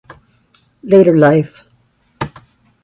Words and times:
Later 0.81 1.15
life. 1.15 1.63